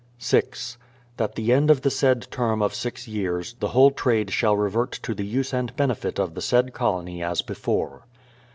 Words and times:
6. 0.17 0.79
That 1.17 1.35
the 1.35 1.53
end 1.53 1.69
of 1.69 1.81
the 1.81 1.91
said 1.91 2.25
term 2.31 2.63
of 2.63 2.73
six 2.73 3.07
years, 3.07 3.53
the 3.59 3.67
whole 3.67 3.91
trade 3.91 4.31
shall 4.31 4.57
revert 4.57 4.93
to 4.93 5.13
the 5.13 5.27
use 5.27 5.53
and 5.53 5.75
benefit 5.75 6.19
of 6.19 6.33
the 6.33 6.41
said 6.41 6.73
colony 6.73 7.21
as 7.21 7.43
before. 7.43 8.07